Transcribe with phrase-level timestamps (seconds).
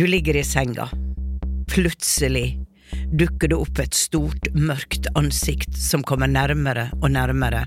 [0.00, 0.88] Du ligger i senga.
[1.68, 2.58] Plutselig
[3.12, 7.66] dukker det opp et stort, mørkt ansikt som kommer nærmere og nærmere.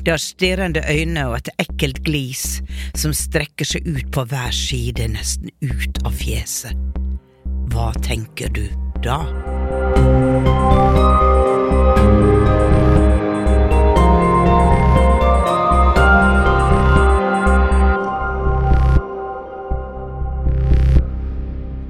[0.00, 2.62] Det har stirrende øyne og et ekkelt glis
[2.96, 6.72] som strekker seg ut på hver side, nesten ut av fjeset.
[7.68, 8.64] Hva tenker du
[9.04, 9.20] da?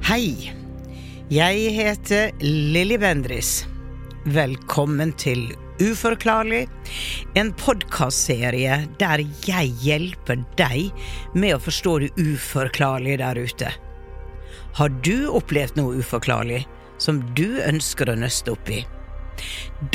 [0.03, 0.51] Hei,
[1.31, 3.63] jeg heter Lilly Bendris.
[4.35, 6.67] Velkommen til Uforklarlig,
[7.39, 10.91] en podkastserie der jeg hjelper deg
[11.31, 13.71] med å forstå det uforklarlige der ute.
[14.75, 16.67] Har du opplevd noe uforklarlig
[16.99, 18.83] som du ønsker å nøste opp i?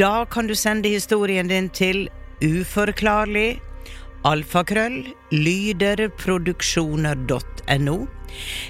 [0.00, 2.08] Da kan du sende historien din til
[2.40, 3.60] uforklarlig
[4.24, 8.08] alfakrøll lyderproduksjoner.no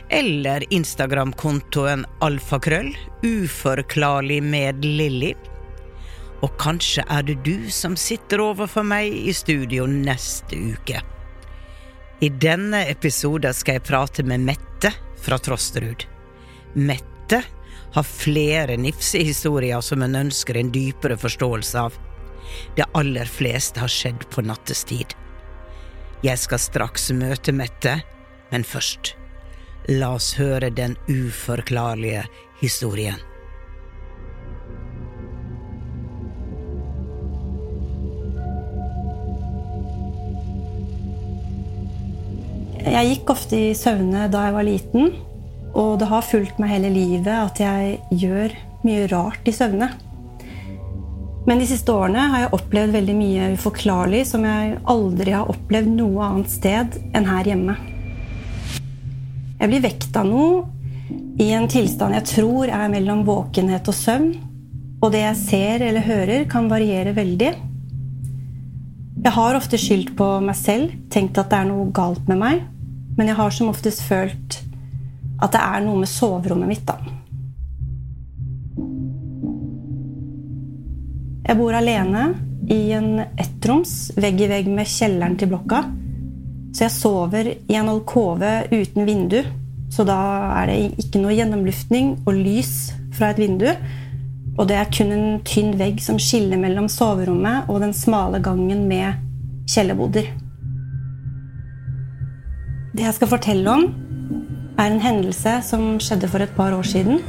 [0.09, 2.93] eller Instagram-kontoen alfakrøll
[3.23, 5.35] uforklarlig med Lilly.
[6.43, 11.03] Og kanskje er det du som sitter overfor meg i studio neste uke.
[12.21, 14.91] I denne episoden skal jeg prate med Mette
[15.23, 16.07] fra Trosterud.
[16.75, 17.43] Mette
[17.95, 21.99] har flere nifse historier som hun ønsker en dypere forståelse av.
[22.77, 25.15] Det aller fleste har skjedd på nattestid.
[26.27, 28.01] Jeg skal straks møte Mette,
[28.51, 29.15] men først,
[29.89, 32.27] la oss høre den uforklarlige
[32.61, 33.17] historien.
[42.89, 45.11] Jeg gikk ofte i søvne da jeg var liten,
[45.77, 48.55] og det har fulgt meg hele livet at jeg gjør
[48.85, 49.91] mye rart i søvne.
[51.49, 55.95] Men de siste årene har jeg opplevd veldig mye uforklarlig som jeg aldri har opplevd
[55.97, 57.77] noe annet sted enn her hjemme.
[59.59, 60.67] Jeg blir vekt av noe
[61.43, 64.31] i en tilstand jeg tror er mellom våkenhet og søvn,
[65.03, 67.51] og det jeg ser eller hører, kan variere veldig.
[69.19, 72.65] Jeg har ofte skyldt på meg selv, tenkt at det er noe galt med meg,
[73.19, 74.61] men jeg har som oftest følt
[75.43, 76.99] at det er noe med soverommet mitt, da.
[81.49, 82.29] Jeg bor alene
[82.71, 85.83] i en ettroms vegg i vegg med kjelleren til blokka.
[86.73, 89.41] Så jeg sover i en alkove uten vindu.
[89.91, 90.19] Så da
[90.61, 93.71] er det ikke noe gjennomluftning og lys fra et vindu.
[94.59, 98.85] Og det er kun en tynn vegg som skiller mellom soverommet og den smale gangen
[98.91, 99.25] med
[99.71, 100.29] kjellerboder.
[102.93, 103.85] Det jeg skal fortelle om,
[104.79, 107.23] er en hendelse som skjedde for et par år siden.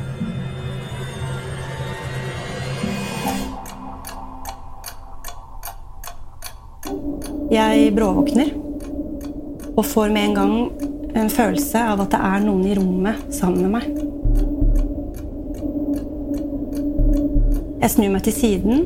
[7.50, 8.69] Jeg bråvåkner
[9.80, 10.54] og får med en gang
[11.16, 13.86] en følelse av at det er noen i rommet sammen med meg.
[17.80, 18.81] Jeg snur meg til siden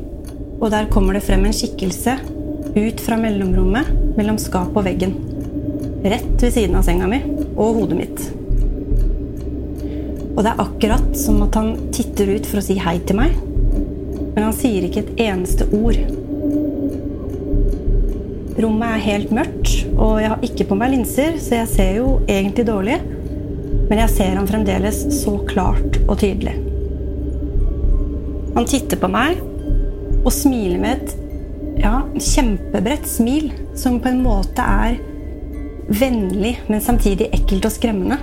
[0.62, 2.14] Og der kommer det frem en skikkelse
[2.78, 5.16] ut fra mellomrommet mellom skapet og veggen.
[6.06, 7.20] Rett ved siden av senga mi
[7.58, 8.24] og hodet mitt.
[10.30, 13.36] Og det er akkurat som at han titter ut for å si hei til meg.
[14.38, 16.00] Men han sier ikke et eneste ord.
[18.54, 22.10] Rommet er helt mørkt, og jeg har ikke på meg linser, så jeg ser jo
[22.30, 23.00] egentlig dårlig.
[23.90, 26.54] Men jeg ser ham fremdeles så klart og tydelig.
[28.54, 29.42] Han titter på meg
[30.24, 35.00] og smiler med et ja, kjempebredt smil som på en måte er
[35.90, 38.20] vennlig, men samtidig ekkelt og skremmende.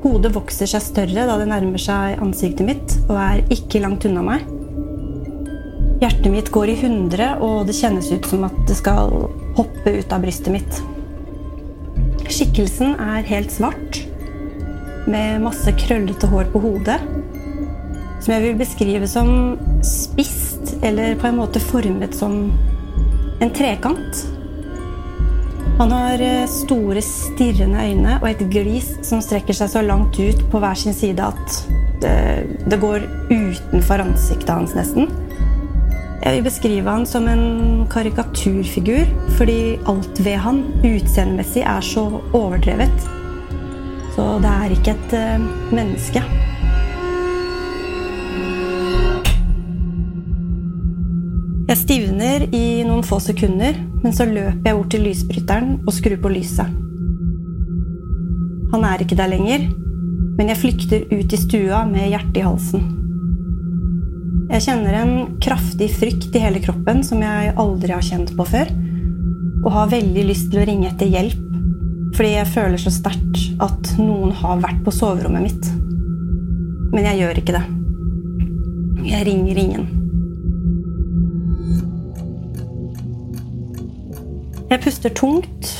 [0.00, 4.22] Hodet vokser seg større da det nærmer seg ansiktet mitt og er ikke langt unna
[4.24, 4.59] meg.
[6.00, 9.10] Hjertet mitt går i hundre, og det kjennes ut som at det skal
[9.58, 10.78] hoppe ut av brystet mitt.
[12.30, 13.98] Skikkelsen er helt svart,
[15.10, 16.96] med masse krøllete hår på hodet.
[18.24, 22.46] Som jeg vil beskrive som spist, eller på en måte formet som
[23.44, 24.24] en trekant.
[25.80, 30.42] Han har eh, store, stirrende øyne og et glis som strekker seg så langt ut
[30.52, 31.60] på hver sin side at
[32.00, 32.16] det,
[32.68, 35.08] det går utenfor ansiktet hans, nesten.
[36.20, 39.08] Jeg vil beskrive han som en karikaturfigur
[39.38, 42.04] fordi alt ved han utseendemessig er så
[42.36, 43.06] overdrevet.
[44.12, 46.20] Så det er ikke et uh, menneske.
[51.70, 56.20] Jeg stivner i noen få sekunder, men så løper jeg bort til lysbryteren og skrur
[56.20, 56.78] på lyset.
[58.74, 59.70] Han er ikke der lenger,
[60.36, 62.99] men jeg flykter ut i stua med hjertet i halsen.
[64.50, 68.72] Jeg kjenner en kraftig frykt i hele kroppen som jeg aldri har kjent på før,
[69.60, 71.44] og har veldig lyst til å ringe etter hjelp,
[72.16, 75.68] fordi jeg føler så sterkt at noen har vært på soverommet mitt.
[76.90, 77.62] Men jeg gjør ikke det.
[79.06, 79.86] Jeg ringer ingen.
[84.70, 85.70] Jeg puster tungt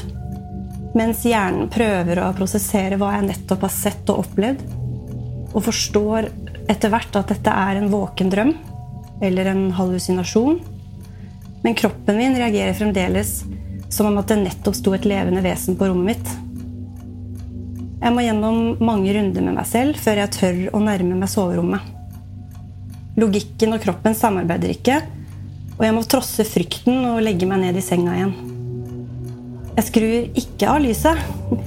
[0.95, 4.63] mens hjernen prøver å prosessere hva jeg nettopp har sett og opplevd,
[5.51, 6.31] og forstår
[6.71, 8.53] etter hvert at dette er en våken drøm
[9.25, 10.61] eller en hallusinasjon.
[11.65, 13.41] Men kroppen min reagerer fremdeles
[13.91, 16.37] som om at det nettopp sto et levende vesen på rommet mitt.
[18.01, 21.83] Jeg må gjennom mange runder med meg selv før jeg tør å nærme meg soverommet.
[23.21, 25.01] Logikken og kroppen samarbeider ikke,
[25.77, 28.33] og jeg må trosse frykten og legge meg ned i senga igjen.
[29.77, 31.21] Jeg skrur ikke av lyset.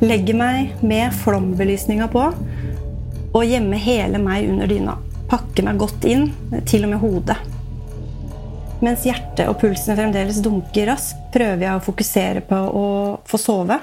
[0.03, 2.25] Legger meg med flombelysninga på
[3.33, 4.95] og gjemme hele meg under dyna.
[5.30, 6.30] Pakke meg godt inn,
[6.69, 7.38] til og med hodet.
[8.83, 12.88] Mens hjertet og pulsen fremdeles dunker raskt, prøver jeg å fokusere på å
[13.25, 13.80] få sove.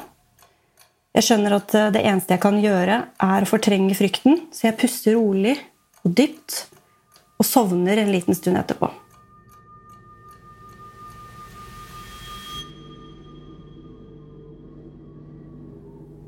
[1.17, 5.17] Jeg skjønner at det eneste jeg kan gjøre, er å fortrenge frykten, så jeg puster
[5.19, 5.57] rolig
[6.05, 6.67] og dypt
[7.41, 8.93] og sovner en liten stund etterpå.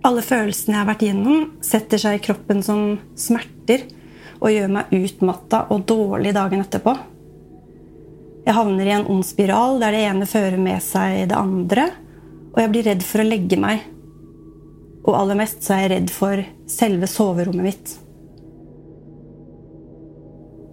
[0.03, 3.85] Alle følelsene jeg har vært gjennom, setter seg i kroppen som smerter
[4.43, 6.95] og gjør meg utmatta og dårlig dagen etterpå.
[8.43, 11.87] Jeg havner i en ond spiral der det ene fører med seg det andre,
[12.51, 13.85] og jeg blir redd for å legge meg.
[15.07, 17.93] Og aller mest så er jeg redd for selve soverommet mitt.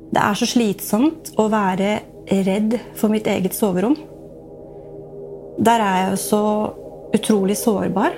[0.10, 2.00] Det er så slitsomt å være
[2.48, 3.94] redd for mitt eget soverom.
[5.62, 6.42] Der er jeg jo så
[7.14, 8.18] utrolig sårbar.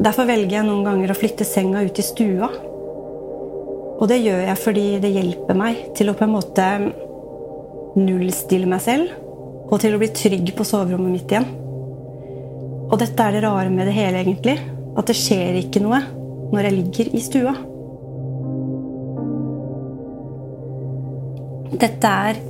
[0.00, 2.48] Derfor velger jeg noen ganger å flytte senga ut i stua.
[4.00, 6.68] Og det gjør jeg fordi det hjelper meg til å på en måte
[8.00, 9.10] nullstille meg selv,
[9.68, 11.50] og til å bli trygg på soverommet mitt igjen.
[12.90, 14.56] Og dette er det rare med det hele, egentlig.
[14.98, 16.00] At det skjer ikke noe
[16.50, 17.54] når jeg ligger i stua.
[21.80, 22.40] Dette er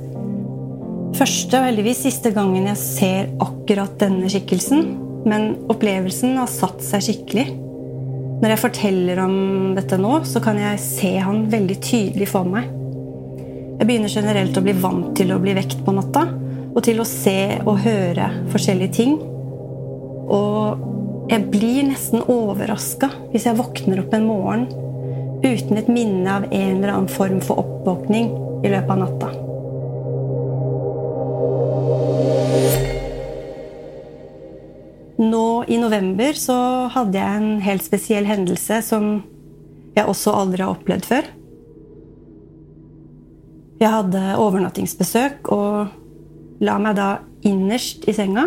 [1.19, 5.10] første og heldigvis siste gangen jeg ser akkurat denne skikkelsen.
[5.27, 7.47] Men opplevelsen har satt seg skikkelig.
[8.41, 9.35] Når jeg forteller om
[9.77, 12.69] dette nå, så kan jeg se han veldig tydelig for meg.
[13.81, 16.25] Jeg begynner generelt å bli vant til å bli vekt på natta,
[16.71, 19.17] og til å se og høre forskjellige ting.
[20.31, 24.65] Og jeg blir nesten overraska hvis jeg våkner opp en morgen
[25.41, 28.29] uten et minne av en eller annen form for oppvåkning
[28.65, 29.31] i løpet av natta.
[35.71, 36.55] I november så
[36.91, 39.13] hadde jeg en helt spesiell hendelse som
[39.95, 41.29] jeg også aldri har opplevd før.
[43.81, 45.93] Jeg hadde overnattingsbesøk og
[46.61, 47.07] la meg da
[47.47, 48.45] innerst i senga.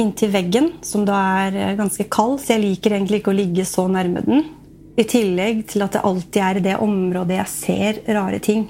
[0.00, 3.84] Inntil veggen, som da er ganske kald, så jeg liker egentlig ikke å ligge så
[3.90, 4.46] nærme den.
[4.96, 8.68] I tillegg til at det alltid er i det området jeg ser rare ting.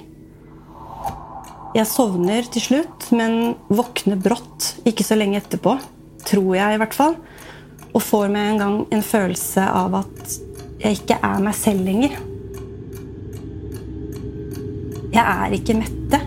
[1.76, 5.76] Jeg sovner til slutt, men våkner brått ikke så lenge etterpå.
[6.28, 7.16] Tror jeg, i hvert fall.
[7.90, 10.36] Og får med en gang en følelse av at
[10.80, 12.16] jeg ikke er meg selv lenger.
[15.10, 16.20] Jeg er ikke Mette,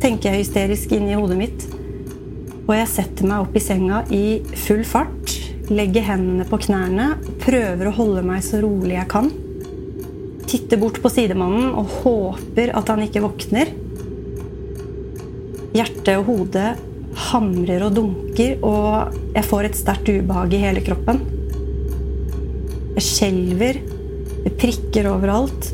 [0.00, 1.66] tenker jeg hysterisk inni hodet mitt.
[2.68, 4.24] Og jeg setter meg opp i senga i
[4.62, 5.34] full fart,
[5.70, 9.30] legger hendene på knærne prøver å holde meg så rolig jeg kan.
[10.50, 13.72] Titter bort på sidemannen og håper at han ikke våkner.
[15.74, 16.70] Hjertet og hodet
[17.30, 21.20] hamrer og dunker, og jeg får et sterkt ubehag i hele kroppen.
[22.96, 23.78] Jeg skjelver,
[24.44, 25.70] det prikker overalt.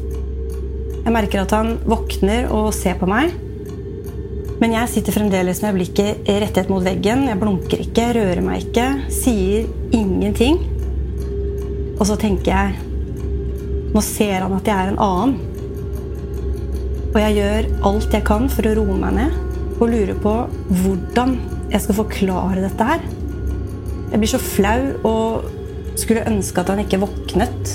[1.07, 3.33] Jeg merker at han våkner og ser på meg.
[4.61, 7.27] Men jeg sitter fremdeles med blikket rettet mot veggen.
[7.29, 10.61] Jeg blunker ikke, rører meg ikke, sier ingenting.
[11.97, 12.83] Og så tenker jeg
[13.97, 15.37] Nå ser han at jeg er en annen.
[17.15, 19.46] Og jeg gjør alt jeg kan for å roe meg ned
[19.77, 20.33] og lurer på
[20.83, 21.37] hvordan
[21.73, 23.05] jeg skal forklare dette her.
[24.13, 25.47] Jeg blir så flau og
[25.99, 27.73] skulle ønske at han ikke våknet.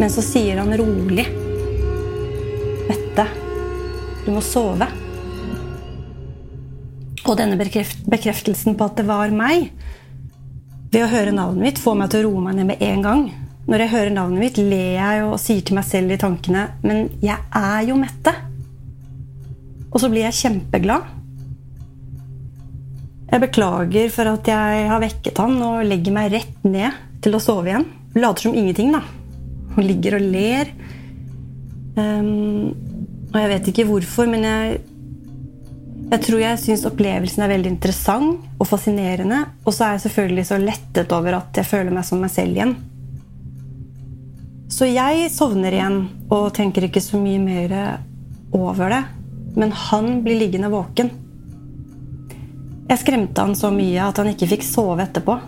[0.00, 1.26] Men så sier han rolig
[2.88, 3.26] Mette,
[4.24, 4.88] du må sove.
[7.22, 9.70] Og denne bekreft bekreftelsen på at det var meg,
[10.92, 13.22] ved å høre navnet mitt, får meg til å roe meg ned med en gang.
[13.70, 17.04] Når jeg hører navnet mitt, ler jeg og sier til meg selv i tankene Men
[17.22, 18.34] jeg er jo Mette.
[19.92, 21.08] Og så blir jeg kjempeglad.
[23.32, 27.40] Jeg beklager for at jeg har vekket han og legger meg rett ned til å
[27.40, 27.86] sove igjen.
[28.12, 29.00] Later som ingenting, da.
[29.72, 30.72] Hun ligger og ler.
[31.96, 32.72] Um,
[33.32, 34.82] og jeg vet ikke hvorfor, men jeg,
[36.12, 39.46] jeg tror jeg syns opplevelsen er veldig interessant og fascinerende.
[39.64, 42.56] Og så er jeg selvfølgelig så lettet over at jeg føler meg som meg selv
[42.58, 42.76] igjen.
[44.72, 45.98] Så jeg sovner igjen
[46.32, 47.74] og tenker ikke så mye mer
[48.56, 49.02] over det.
[49.56, 51.10] Men han blir liggende våken.
[52.88, 55.38] Jeg skremte han så mye at han ikke fikk sove etterpå.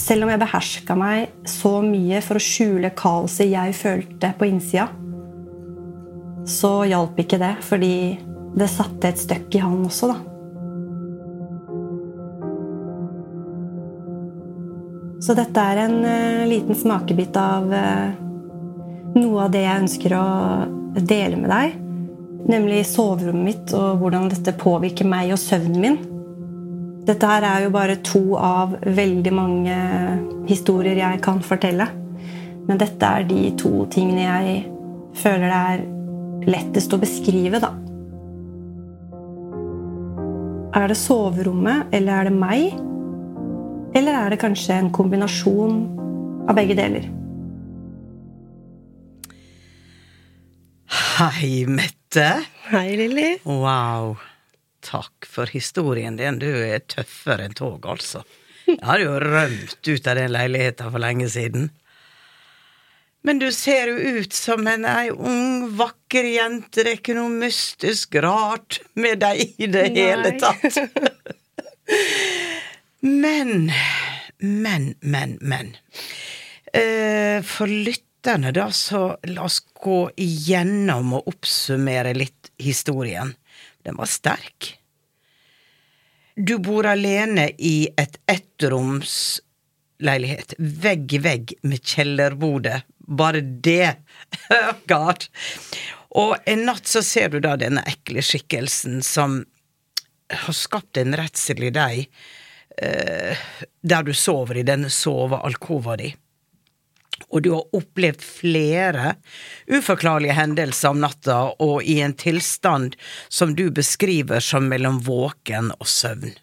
[0.00, 4.88] Selv om jeg beherska meg så mye for å skjule kaoset jeg følte på innsida,
[6.48, 7.94] så hjalp ikke det, fordi
[8.58, 10.18] det satte et støkk i han også, da.
[15.22, 18.16] Så dette er en uh, liten smakebit av uh,
[19.14, 20.26] noe av det jeg ønsker å
[20.98, 21.81] dele med deg.
[22.48, 26.00] Nemlig soverommet mitt og hvordan dette påvirker meg og søvnen min.
[27.06, 29.76] Dette her er jo bare to av veldig mange
[30.50, 31.88] historier jeg kan fortelle.
[32.68, 34.60] Men dette er de to tingene jeg
[35.18, 35.88] føler det er
[36.52, 37.72] lettest å beskrive, da.
[40.72, 42.78] Er det soverommet, eller er det meg?
[43.98, 45.82] Eller er det kanskje en kombinasjon
[46.48, 47.10] av begge deler?
[51.18, 52.01] Hei, Mette.
[52.14, 53.38] Hei, Lilly.
[53.44, 54.18] Wow.
[54.80, 56.38] Takk for historien din.
[56.42, 58.20] Du er tøffere enn tog, altså.
[58.66, 61.70] Jeg hadde jo rømt ut av den leiligheten for lenge siden.
[63.24, 66.82] Men du ser jo ut som en ei ung, vakker jente.
[66.82, 70.02] Det er ikke noe mystisk rart med deg i det Nei.
[70.02, 70.80] hele tatt.
[73.24, 73.70] men,
[74.42, 75.76] men, men, men.
[76.74, 77.70] Eh, for
[78.22, 83.34] lytterne, da, så la oss gå igjennom og oppsummere litt historien.
[83.82, 84.78] Den var sterk.
[86.36, 92.82] Du bor alene i et ettromsleilighet, vegg i vegg med kjellerbodet.
[92.98, 93.96] Bare det!
[94.86, 95.24] God!
[96.14, 99.44] Og en natt så ser du da denne ekle skikkelsen som
[100.30, 102.06] har skapt en redsel i deg,
[102.78, 103.36] eh,
[103.82, 106.14] der du sover i denne sovealkova di.
[107.30, 109.14] Og du har opplevd flere
[109.70, 112.96] uforklarlige hendelser om natta, og i en tilstand
[113.28, 116.34] som du beskriver som mellom våken og søvn.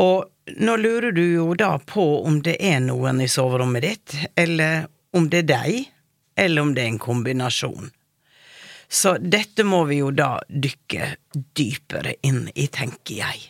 [0.00, 4.86] Og nå lurer du jo da på om det er noen i soverommet ditt, eller
[5.16, 5.80] om det er deg,
[6.38, 7.90] eller om det er en kombinasjon.
[8.90, 11.14] Så dette må vi jo da dykke
[11.54, 13.49] dypere inn i, tenker jeg.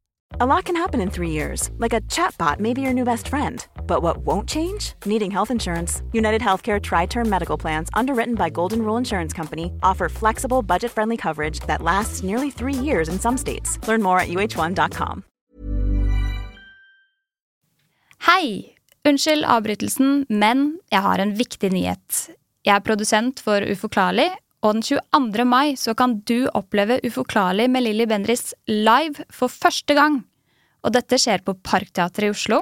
[0.39, 3.27] A lot can happen in three years, like a chatbot may be your new best
[3.27, 3.67] friend.
[3.85, 4.93] But what won't change?
[5.05, 6.03] Needing health insurance.
[6.13, 10.89] United Healthcare Tri Term Medical Plans, underwritten by Golden Rule Insurance Company, offer flexible, budget
[10.91, 13.77] friendly coverage that lasts nearly three years in some states.
[13.89, 15.25] Learn more at uh1.com.
[18.19, 18.75] Hei!
[19.03, 22.29] Unnskyld avbrytelsen, men jeg har en viktig nyhet.
[22.63, 24.29] Jeg er produsent for Uforklarlig,
[24.61, 25.45] og den 22.
[25.49, 30.19] mai så kan du oppleve Uforklarlig med Lilly Bendriss live for første gang.
[30.85, 32.61] Og dette skjer på Parkteatret i Oslo.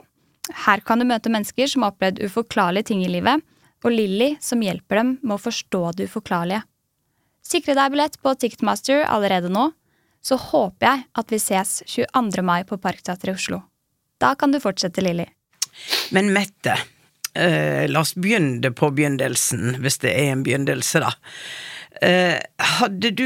[0.66, 3.44] Her kan du møte mennesker som har opplevd uforklarlige ting i livet,
[3.84, 6.64] og Lilly som hjelper dem med å forstå det uforklarlige.
[7.46, 9.70] Sikre deg billett på Ticketmaster allerede nå,
[10.24, 12.44] så håper jeg at vi ses 22.
[12.44, 13.62] mai på Parkteatret i Oslo.
[14.20, 15.28] Da kan du fortsette, Lilly.
[16.16, 16.76] Men Mette,
[17.34, 21.14] eh, la oss begynne på begynnelsen, hvis det er en begynnelse, da.
[22.02, 22.38] Eh,
[22.80, 23.26] hadde du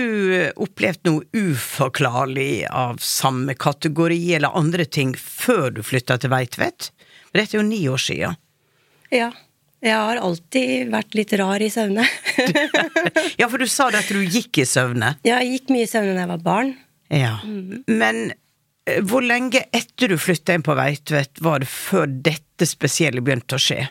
[0.57, 6.89] opplevd noe uforklarlig av samme kategori eller andre ting før du flytta til Veitvet?
[7.33, 8.31] Dette er jo ni år sia.
[9.13, 9.31] Ja.
[9.83, 12.05] Jeg har alltid vært litt rar i søvne.
[13.37, 15.15] Ja, for du sa det at du gikk i søvne.
[15.25, 16.71] jeg gikk mye i søvne da jeg var barn.
[17.13, 17.33] Ja.
[17.89, 18.31] Men
[18.87, 23.57] eh, hvor lenge etter du flytta inn på Veitvet, var det før dette spesielle begynte
[23.59, 23.81] å skje?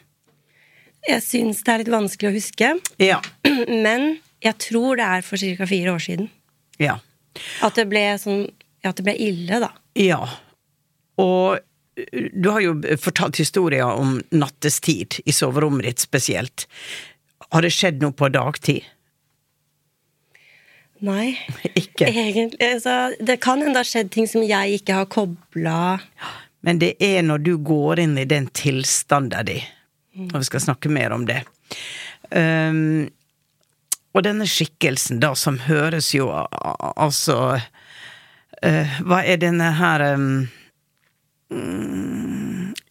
[1.08, 2.72] Jeg syns det er litt vanskelig å huske,
[3.02, 3.20] Ja.
[3.86, 5.66] men jeg tror det er for ca.
[5.68, 6.30] fire år siden.
[6.82, 6.98] Ja.
[7.64, 8.48] At det ble sånn
[8.84, 9.70] At det ble ille, da.
[9.94, 10.24] Ja.
[11.22, 16.66] Og uh, du har jo fortalt historier om nattestid i soverommet ditt spesielt.
[17.52, 18.82] Har det skjedd noe på dagtid?
[21.02, 21.34] Nei.
[21.82, 22.08] Ikke.
[22.08, 22.58] Egentlig.
[22.62, 25.78] Altså, det kan hende det har skjedd ting som jeg ikke har kobla
[26.62, 29.64] Men det er når du går inn i den tilstanden din,
[30.30, 31.42] og vi skal snakke mer om det.
[32.30, 33.10] Um,
[34.12, 40.48] og denne skikkelsen, da, som høres jo altså uh, Hva er denne her um,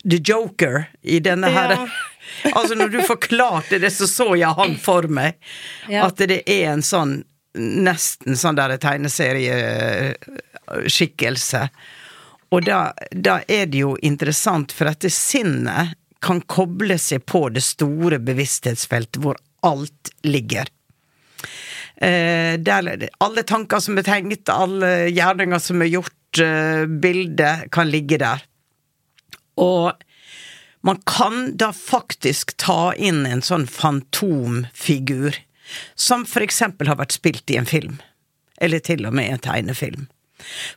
[0.02, 1.78] The Joker i denne her
[2.56, 5.34] Altså, når du forklarte det, så så jeg han for meg.
[5.92, 6.06] Ja.
[6.08, 7.24] At det er en sånn
[7.58, 11.70] nesten sånn der tegneserieskikkelse.
[12.52, 15.88] Og da, da er det jo interessant, for at det sinnet
[16.22, 20.66] kan koble seg på det store bevissthetsfeltet hvor alt ligger.
[22.02, 28.16] Eh, der, alle tanker som er tenkt, alle gjerninger som er gjort, bildet kan ligge
[28.22, 28.40] der.
[29.60, 29.92] Og
[30.82, 35.36] man kan da faktisk ta inn en sånn fantomfigur,
[35.96, 38.00] som for eksempel har vært spilt i en film,
[38.58, 40.08] eller til og med en tegnefilm.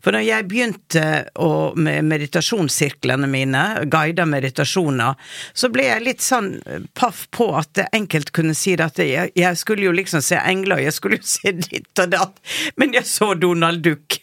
[0.05, 1.05] For når jeg begynte
[1.41, 5.19] å, med meditasjonssirklene mine, guida meditasjoner,
[5.53, 6.55] så ble jeg litt sånn
[6.97, 10.97] paff på at enkelt kunne si at jeg, jeg skulle jo liksom se engler, jeg
[10.97, 12.41] skulle jo se ditt og datt,
[12.81, 14.19] men jeg så Donald Duck.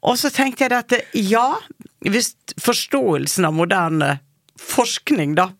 [0.00, 1.46] Og så tenkte jeg at ja,
[2.06, 4.14] hvis forståelsen av moderne
[4.60, 5.50] forskning, da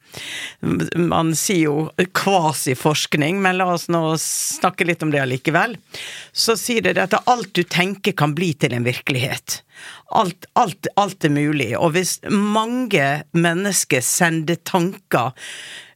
[0.96, 5.76] Man sier jo kvasiforskning, men la oss nå snakke litt om det allikevel.
[6.32, 9.60] Så sier det at alt du tenker kan bli til en virkelighet.
[10.10, 11.70] Alt, alt, alt er mulig.
[11.78, 15.30] Og hvis mange mennesker sender tanker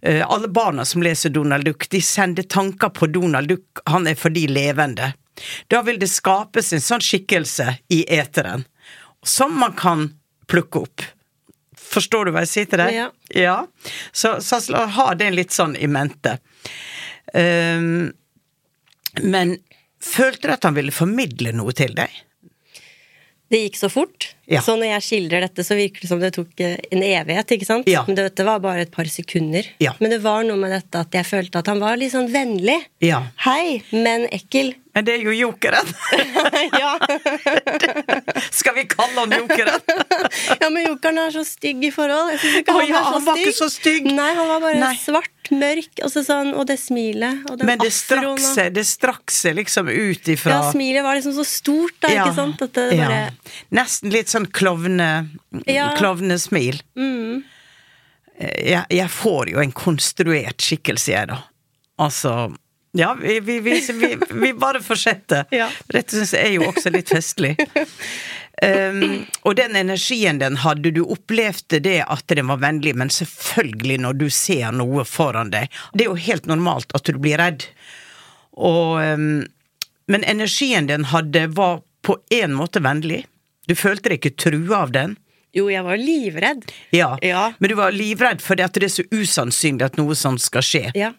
[0.01, 4.19] eh, Alle barna som leser Donald Duck, de sender tanker på Donald Duck, han er
[4.19, 5.13] for de levende.
[5.69, 8.65] Da vil det skapes en sånn skikkelse i eteren,
[9.27, 10.13] som man kan
[10.47, 11.05] plukke opp.
[11.95, 12.99] Forstår du hva jeg sier til deg?
[13.39, 13.57] Ja.
[14.13, 16.37] Så, så la- ha det litt sånn i mente.
[17.35, 18.13] Um,
[19.23, 19.59] men
[20.03, 22.13] følte du at han ville formidle noe til deg?
[23.53, 24.31] Det gikk så fort.
[24.51, 24.61] Ja.
[24.65, 27.53] Så når jeg skildrer dette, så virker det som det tok eh, en evighet.
[27.55, 27.89] ikke sant?
[27.91, 28.03] Ja.
[28.09, 29.69] Men det, var bare et par sekunder.
[29.85, 29.93] Ja.
[30.01, 32.81] Men det var noe med dette at jeg følte at han var litt sånn vennlig.
[33.05, 33.21] Ja.
[33.45, 34.73] Hei, men ekkel.
[34.95, 35.89] Men det er jo jokeren!
[36.83, 36.93] ja.
[38.59, 39.81] Skal vi kalle han jokeren?
[40.61, 42.31] ja, men jokeren er så stygg i forhold.
[42.37, 44.07] Jeg synes ikke han, ja, er han var ikke så stygg.
[44.15, 44.93] Nei, han var bare Nei.
[45.03, 47.43] svart, mørk, og, så sånn, og det smilet.
[47.51, 51.19] Og den Men det strakk seg, det strakk seg liksom ut ifra Ja, smilet var
[51.19, 52.63] liksom så stort, da, ikke sant?
[52.63, 53.11] At det ja.
[53.75, 55.11] Nesten litt sånn klovne,
[55.67, 55.91] Ja.
[56.95, 57.43] Mm.
[58.35, 61.43] Jeg, jeg får jo en konstruert skikkelse, jeg, da.
[62.03, 62.53] Altså
[62.97, 65.45] Ja, vi, vi, vi, vi, bare fortsetter.
[65.55, 65.67] Ja.
[65.91, 67.57] Dette syns jeg er jo også litt festlig.
[68.63, 73.97] Um, og den energien den hadde, du opplevde det at den var vennlig, men selvfølgelig
[74.05, 77.67] når du ser noe foran deg Det er jo helt normalt at du blir redd.
[78.55, 79.43] Og um,
[80.07, 83.25] Men energien den hadde, var på en måte vennlig.
[83.67, 85.17] Du følte deg ikke trua av den.
[85.55, 86.71] Jo, jeg var livredd.
[86.95, 87.53] Ja, Ja.
[87.59, 90.87] Men du var livredd fordi at det er så usannsynlig at noe sånt skal skje.
[90.95, 91.15] Ja.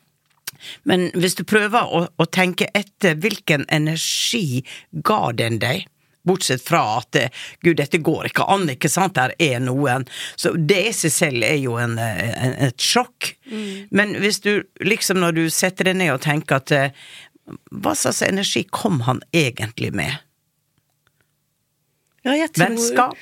[0.84, 4.64] Men hvis du prøver å, å tenke etter hvilken energi
[5.06, 5.86] ga den deg,
[6.26, 7.20] bortsett fra at
[7.62, 11.46] gud, dette går ikke an, ikke sant, der er noen, så det i seg selv
[11.46, 13.36] er jo en, en, et sjokk.
[13.94, 16.74] Men hvis du liksom når du setter deg ned og tenker at
[17.70, 20.18] hva slags energi kom han egentlig med?
[22.26, 23.14] Ja, tror- Vennskap?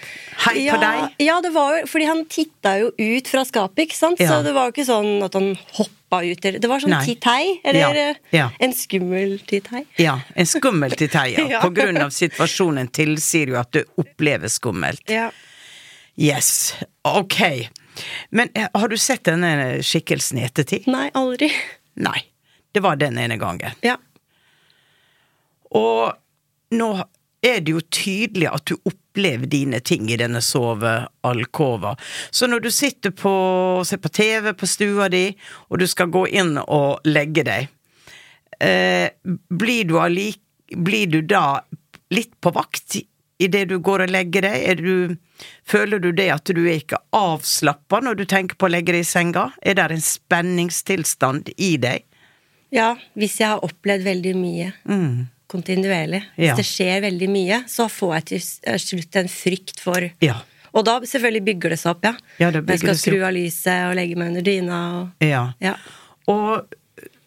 [0.45, 1.15] Hei på deg?
[1.19, 4.21] Ja, det var jo, fordi han titta jo ut fra skapet, ikke sant?
[4.23, 4.29] Ja.
[4.31, 5.91] Så det var jo ikke sånn at han hoppa
[6.21, 7.05] ut eller Det var sånn Nei.
[7.07, 8.49] titt-hei, eller Ja, eh, ja.
[8.59, 9.81] en skummel titt-hei.
[9.97, 11.47] Ja, en skummel titei, ja.
[11.55, 11.61] Ja.
[11.65, 15.01] På grunn av situasjonen tilsier jo at du opplever skummelt.
[15.09, 15.31] Ja.
[16.15, 17.69] Yes, ok.
[18.29, 20.85] Men eh, har du sett denne skikkelsen i ettertid?
[20.87, 21.49] Nei, aldri.
[21.95, 22.19] Nei.
[22.73, 23.73] Det var den ene gangen.
[23.81, 23.97] Ja.
[25.73, 26.13] Og
[26.73, 26.89] nå
[27.43, 31.95] er det jo tydelig at du opplever dine ting i denne sovealkova.
[32.31, 35.35] Så når du sitter på, ser på TV på stua di,
[35.69, 37.67] og du skal gå inn og legge deg,
[38.59, 39.09] eh,
[39.49, 40.41] blir, du allik,
[40.75, 41.61] blir du da
[42.13, 42.97] litt på vakt
[43.39, 44.81] idet du går og legger deg?
[44.81, 45.15] Du,
[45.65, 49.03] føler du det at du er ikke avslappa når du tenker på å legge deg
[49.03, 49.51] i senga?
[49.61, 52.07] Er det en spenningstilstand i deg?
[52.73, 54.73] ja, hvis jeg har opplevd veldig mye
[55.53, 56.47] kontinuerlig, hvis.
[56.49, 56.55] Ja.
[56.59, 58.41] det skjer veldig mye, så får jeg til
[58.73, 60.39] eh, slutt en frykt for Ja.
[60.73, 62.13] Og da selvfølgelig bygger det seg opp, ja.
[62.41, 65.43] Ja, det jeg skal skru av lyset og legge meg under dyna og Ja.
[65.61, 65.75] Ja.
[66.33, 66.73] Og,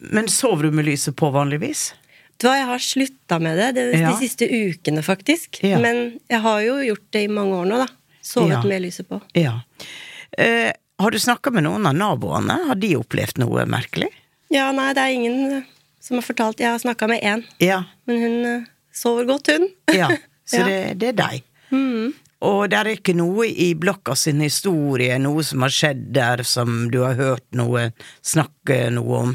[0.03, 1.93] men sover du med lyset på vanligvis?
[2.37, 4.11] Du jeg har slutta med det de, Ja.
[4.11, 5.61] de siste ukene, faktisk.
[5.63, 5.79] Ja.
[5.79, 7.87] Men jeg har jo gjort det i mange år nå, da.
[8.21, 9.21] Sovet med lyset på.
[9.33, 9.61] Ja.
[10.37, 12.59] Eh, har du snakka med noen av naboene?
[12.67, 14.09] Har de opplevd noe merkelig?
[14.53, 15.65] Ja, nei, det er ingen
[16.07, 16.59] som har fortalt.
[16.63, 17.81] Jeg har snakka med én, Ja.
[18.07, 18.63] men hun eh,
[18.95, 19.67] sover godt, hun.
[19.93, 20.09] ja.
[20.47, 20.65] Så Ja.
[20.71, 21.43] Det, det er deg.
[22.47, 26.85] Og det er ikke noe i blokka sin historie, noe som har skjedd der som
[26.93, 27.89] du har hørt noe
[28.23, 29.31] snakke noe om?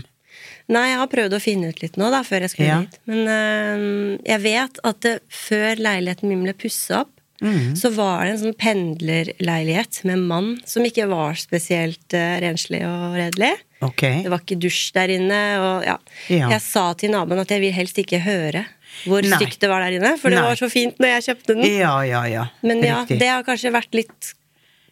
[0.73, 2.79] Nei, jeg har prøvd å finne ut litt nå, da, før jeg skulle Ja.
[2.87, 2.97] dit.
[3.11, 7.73] Men øh, jeg vet at det, før leiligheten min ble pussa opp, Mm.
[7.75, 13.17] så var det en sånn pendlerleilighet med mann som ikke var spesielt uh, renslig og
[13.19, 13.51] redelig.
[13.83, 14.21] Okay.
[14.23, 15.97] Det var ikke dusj der inne, og ja.
[16.31, 16.53] Ja.
[16.55, 18.63] Jeg sa til naboen at jeg vil helst ikke høre
[19.09, 19.39] hvor Nei.
[19.41, 20.47] stygt det var der inne, for det Nei.
[20.53, 21.67] var så fint når jeg kjøpte den.
[21.67, 22.47] Ja, ja, ja.
[22.63, 23.19] Men ja, Riktig.
[23.23, 24.33] det har kanskje vært litt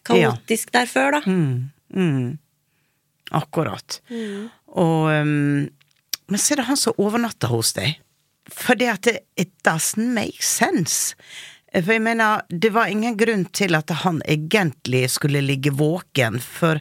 [0.08, 1.20] kaotisk der før, da.
[1.28, 2.38] Mm.
[3.36, 4.00] Akkurat.
[4.74, 5.68] Og um,
[6.30, 7.98] Men så er det han som overnatter hos deg.
[8.50, 9.08] For det at
[9.38, 11.14] it doesn't make sense.
[11.70, 16.80] For jeg mener, det var ingen grunn til at han egentlig skulle ligge våken, for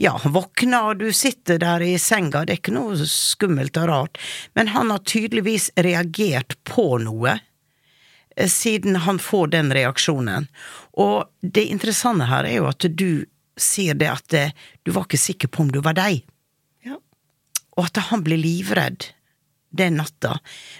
[0.00, 3.90] ja, han våkner, og du sitter der i senga, det er ikke noe skummelt og
[3.90, 4.20] rart,
[4.56, 10.48] men han har tydeligvis reagert på noe eh, siden han får den reaksjonen.
[10.96, 13.26] Og det interessante her er jo at du
[13.60, 16.24] sier det at eh, du var ikke sikker på om du var deg,
[16.88, 16.96] Ja.
[17.76, 19.12] og at han ble livredd
[19.76, 20.38] den natta.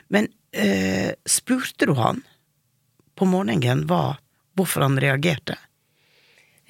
[0.09, 2.25] Men eh, spurte du han
[3.19, 4.19] på morgenen var
[4.59, 5.57] hvorfor han reagerte?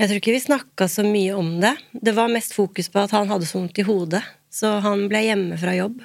[0.01, 1.75] Jeg tror ikke vi snakka så mye om det.
[1.93, 5.21] Det var mest fokus på at han hadde så vondt i hodet, så han ble
[5.27, 6.01] hjemme fra jobb.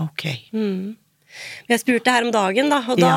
[0.00, 0.24] Ok.
[0.54, 0.96] Mm.
[1.68, 3.12] jeg spurte her om dagen, da, og da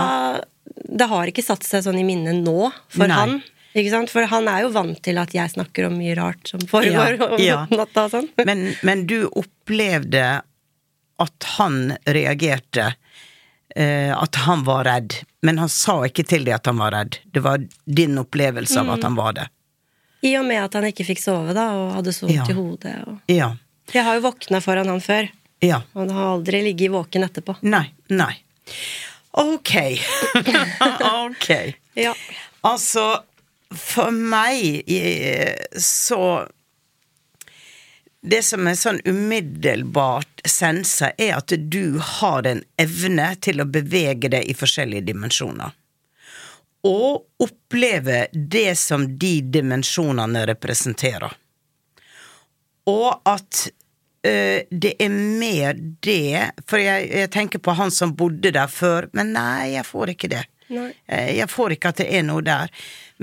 [0.74, 3.16] Det har ikke satt seg sånn i minnet nå for Nei.
[3.18, 3.36] han.
[3.74, 4.12] Ikke sant?
[4.14, 7.30] For han er jo vant til at jeg snakker om mye rart som foregår Ja,
[7.38, 7.60] om ja.
[7.72, 8.28] natta og sånn.
[8.46, 10.42] Men, men du opplevde
[11.24, 12.92] at han reagerte
[13.74, 17.16] At han var redd, men han sa ikke til deg at han var redd.
[17.34, 19.48] Det var din opplevelse av at han var det.
[20.22, 22.46] I og med at han ikke fikk sove da, og hadde så vondt Ja.
[22.54, 22.94] i hodet.
[23.10, 23.18] Og...
[23.34, 23.48] Ja.
[23.92, 25.26] Jeg har jo våkna foran han før,
[25.66, 25.82] Ja.
[25.98, 27.56] han har aldri ligget våken etterpå.
[27.66, 27.88] Nei.
[28.14, 28.36] Nei.
[29.42, 29.74] Ok.
[31.26, 31.50] ok.
[31.98, 32.14] Ja.
[32.62, 33.08] Altså,
[33.74, 36.46] for meg eh, så
[38.24, 44.30] Det som er sånn umiddelbart sensa, er at du har en evne til å bevege
[44.32, 45.74] deg i forskjellige dimensjoner.
[46.88, 51.36] Og oppleve det som de dimensjonene representerer.
[52.92, 53.66] Og at
[54.28, 59.08] eh, det er mer det For jeg, jeg tenker på han som bodde der før,
[59.16, 60.44] men nei, jeg får ikke det.
[61.08, 62.72] Eh, Jeg får ikke at det er noe der.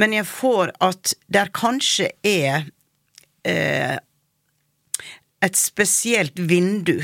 [0.01, 2.69] Men jeg får at der kanskje er
[3.45, 3.97] eh,
[5.45, 7.01] et spesielt vindu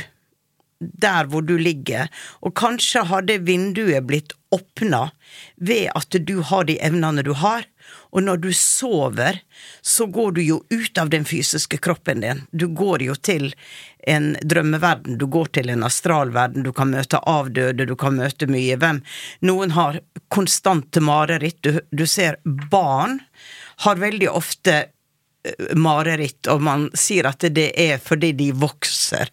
[0.79, 2.11] der hvor du ligger,
[2.45, 5.09] og kanskje har det vinduet blitt åpna
[5.57, 7.65] ved at du har de evnene du har,
[8.13, 9.41] og når du sover,
[9.83, 12.43] så går du jo ut av den fysiske kroppen din.
[12.51, 13.55] Du går jo til
[14.07, 18.79] en drømmeverden, du går til en astralverden, du kan møte avdøde, du kan møte mye.
[18.81, 19.03] Hvem?
[19.49, 20.01] Noen har
[20.33, 21.61] konstante mareritt.
[21.67, 23.21] Du, du ser barn
[23.85, 24.85] har veldig ofte
[25.77, 29.31] mareritt, og man sier at det er fordi de vokser.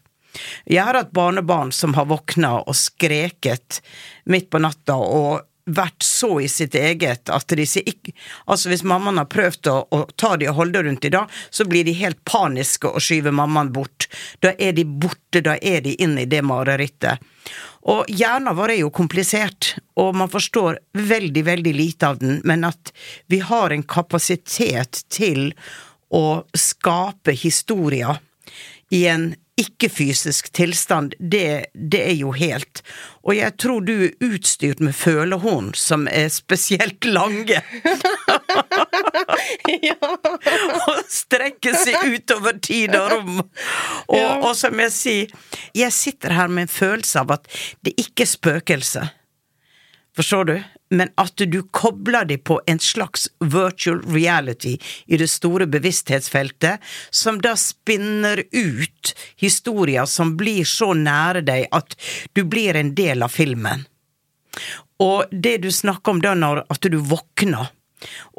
[0.65, 3.81] Jeg har hatt barnebarn som har våkna og skreket
[4.25, 8.11] midt på natta og vært så i sitt eget at de sier ikke
[8.51, 11.65] Altså, hvis mammaen har prøvd å, å ta de og holde rundt i dag, så
[11.69, 14.09] blir de helt paniske og skyver mammaen bort.
[14.43, 17.23] Da er de borte, da er de inne i det marerittet.
[17.91, 22.63] Og hjernen vår er jo komplisert, og man forstår veldig, veldig lite av den, men
[22.67, 22.93] at
[23.31, 25.51] vi har en kapasitet til
[26.13, 28.21] å skape historier
[28.93, 32.81] i en ikke-fysisk tilstand, det, det, er jo helt
[33.21, 37.61] Og jeg tror du er utstyrt med følehorn som er spesielt lange.
[39.89, 40.09] ja.
[40.87, 43.41] og strekker seg utover tid og rom.
[43.43, 44.33] Og, ja.
[44.41, 45.35] og som jeg sier,
[45.77, 47.49] jeg sitter her med en følelse av at
[47.85, 49.05] det ikke er spøkelse.
[50.17, 50.55] Forstår du?
[50.91, 57.39] Men at du kobler dem på en slags virtual reality i det store bevissthetsfeltet, som
[57.41, 61.97] da spinner ut historier som blir så nære deg at
[62.33, 63.87] du blir en del av filmen.
[65.01, 67.71] Og det du snakker om da når at du våkner,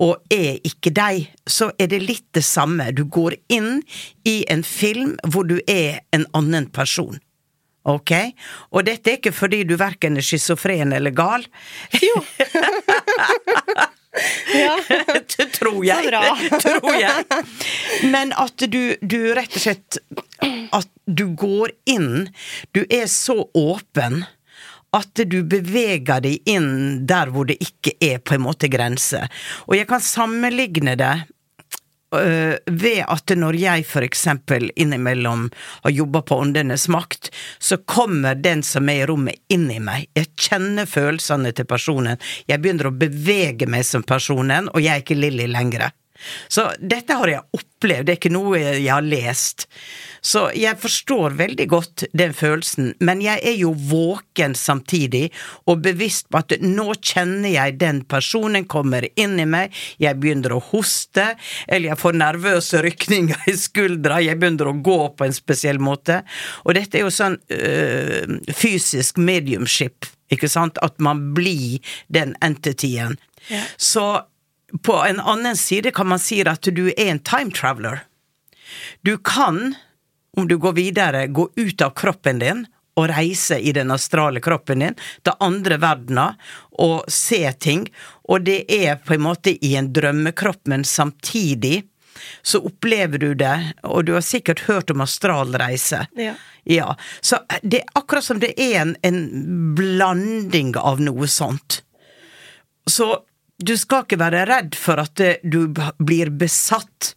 [0.05, 2.91] og er ikke deg, så er det litt det samme.
[2.93, 3.81] Du går inn
[4.29, 7.17] i en film hvor du er en annen person.
[7.85, 8.13] Ok?
[8.73, 11.45] Og dette er ikke fordi du verken er schizofren eller gal.
[12.01, 12.23] Jo.
[14.63, 14.77] ja.
[15.59, 16.07] Tror jeg.
[16.07, 16.23] Så bra.
[16.65, 17.25] tror jeg.
[18.15, 19.99] Men at du, du rett og slett
[20.75, 22.31] At du går inn.
[22.73, 24.25] Du er så åpen
[24.95, 29.25] at du beveger deg inn der hvor det ikke er på en måte grense.
[29.67, 31.15] Og jeg kan sammenligne det
[32.15, 35.49] ved at når jeg eksempel innimellom
[35.85, 40.09] har jobba på Åndenes makt, så kommer den som er i rommet, inn i meg.
[40.17, 42.21] Jeg kjenner følelsene til personen.
[42.51, 45.91] Jeg begynner å bevege meg som personen, og jeg er ikke Lilly lenger.
[46.49, 49.69] Så dette har jeg opplevd, det er ikke noe jeg har lest.
[50.25, 55.27] Så jeg forstår veldig godt den følelsen, men jeg er jo våken samtidig,
[55.69, 60.57] og bevisst på at nå kjenner jeg den personen kommer inn i meg, jeg begynner
[60.57, 61.35] å hoste,
[61.69, 66.23] eller jeg får nervøse rykninger i skuldra, jeg begynner å gå på en spesiell måte.
[66.65, 73.19] Og dette er jo sånn øh, fysisk mediumship, ikke sant, at man blir den entityen.
[73.53, 73.61] Ja.
[73.77, 74.07] Så
[74.83, 78.05] på en annen side kan man si at du er en time traveler.
[79.03, 79.75] Du kan,
[80.37, 84.83] om du går videre, gå ut av kroppen din og reise i den astrale kroppen
[84.83, 86.37] din til andre verdener
[86.83, 87.89] og se ting,
[88.31, 91.83] og det er på en måte i en drømmekropp, men samtidig
[92.43, 96.05] så opplever du det, og du har sikkert hørt om astralreise.
[96.17, 96.35] Ja.
[96.65, 96.95] ja.
[97.21, 101.83] Så det er akkurat som det er en, en blanding av noe sånt.
[102.87, 103.11] Så
[103.59, 105.61] du skal ikke være redd for at du
[105.99, 107.15] blir besatt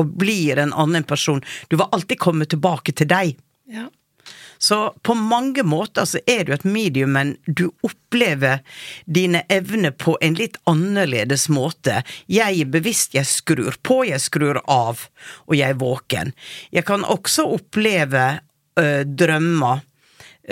[0.00, 1.42] og blir en annen person.
[1.68, 3.34] Du vil alltid komme tilbake til deg.
[3.70, 3.88] Ja.
[4.62, 8.60] Så på mange måter så er du et medium, men du opplever
[9.10, 12.04] dine evner på en litt annerledes måte.
[12.30, 15.08] Jeg er bevisst, jeg skrur på, jeg skrur av,
[15.50, 16.30] og jeg er våken.
[16.70, 18.28] Jeg kan også oppleve
[18.78, 19.91] ø, drømmer Eh,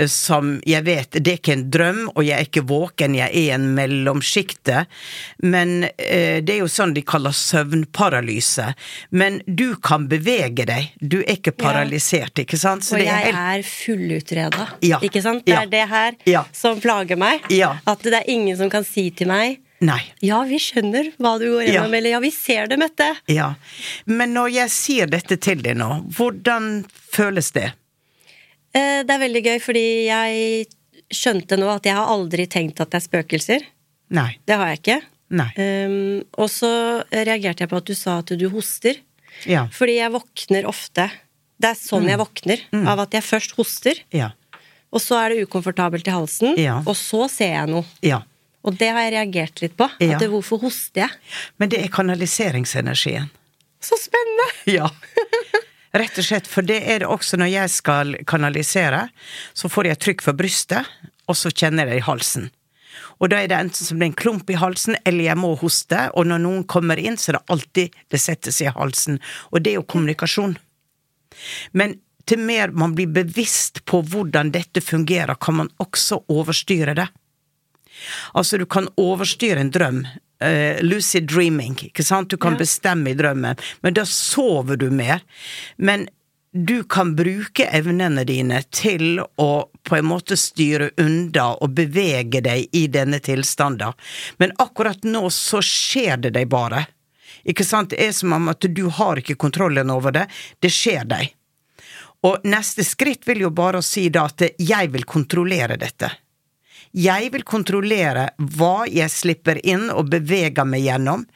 [0.07, 3.55] som jeg vet Det er ikke en drøm, og jeg er ikke våken, jeg er
[3.57, 4.85] en mellomsjikte.
[5.42, 8.70] Men eh, det er jo sånn de kaller søvnparalyse.
[9.11, 10.92] Men du kan bevege deg.
[11.00, 12.87] Du er ikke paralysert, ikke sant?
[12.87, 13.40] Så og jeg er, helt...
[13.40, 15.00] er fullutreda, ja.
[15.05, 15.44] ikke sant?
[15.46, 16.44] Det er det her ja.
[16.55, 17.50] som plager meg.
[17.53, 17.74] Ja.
[17.90, 20.00] At det er ingen som kan si til meg Nei.
[20.20, 23.07] Ja, vi skjønner hva du går gjennom, eller ja, vi ser det, Mette.
[23.33, 23.55] Ja.
[24.05, 26.83] Men når jeg sier dette til deg nå, hvordan
[27.14, 27.70] føles det?
[28.76, 30.66] Eh, det er veldig gøy, fordi jeg
[31.11, 33.64] skjønte nå at jeg har aldri tenkt at det er spøkelser.
[34.14, 34.33] Nei.
[34.46, 35.00] Det har jeg ikke.
[35.30, 36.70] Um, og så
[37.12, 38.98] reagerte jeg på at du sa at du hoster.
[39.46, 39.66] Ja.
[39.74, 41.06] Fordi jeg våkner ofte.
[41.61, 42.11] Det er sånn mm.
[42.11, 42.64] jeg våkner.
[42.74, 42.87] Mm.
[42.90, 44.33] Av at jeg først hoster, ja.
[44.90, 46.80] og så er det ukomfortabelt i halsen, ja.
[46.83, 47.87] og så ser jeg noe.
[48.06, 48.22] Ja.
[48.66, 49.87] Og det har jeg reagert litt på.
[49.88, 51.20] At det, hvorfor hoster jeg?
[51.61, 53.30] Men det er kanaliseringsenergien.
[53.80, 54.48] Så spennende!
[54.68, 54.90] Ja.
[55.90, 59.09] Rett og slett, for det er det også når jeg skal kanalisere.
[59.55, 60.87] Så får jeg trykk for brystet,
[61.26, 62.50] og så kjenner jeg det i halsen.
[63.20, 65.53] Og da er det enten som det er en klump i halsen, eller jeg må
[65.61, 66.07] hoste.
[66.16, 69.18] Og når noen kommer inn, så er det alltid det setter seg i halsen.
[69.50, 70.57] Og det er jo kommunikasjon.
[71.76, 71.98] Men
[72.29, 77.09] til mer man blir bevisst på hvordan dette fungerer, kan man også overstyre det.
[78.38, 80.05] Altså, du kan overstyre en drøm.
[80.40, 82.31] Uh, lucid dreaming, ikke sant?
[82.31, 82.59] Du kan Ja.
[82.62, 85.20] bestemme i drømmen, men da sover du mer.
[85.76, 86.09] Men
[86.53, 92.66] du kan bruke evnene dine til å på en måte styre unna og bevege deg
[92.72, 93.92] i denne tilstanden.
[94.38, 96.87] Men akkurat nå så skjer det deg bare.
[97.46, 97.90] Ikke sant?
[97.90, 100.26] Det er som om at du har ikke kontrollen over det.
[100.61, 101.35] Det skjer deg.
[102.26, 106.11] Og neste skritt vil jo bare si da at jeg vil kontrollere dette.
[106.96, 111.26] Jeg vil kontrollere hva jeg slipper inn og beveger meg gjennom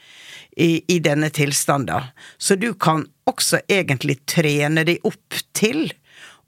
[0.57, 2.11] i, i denne tilstanden.
[2.39, 5.87] Så du kan også egentlig trene deg opp til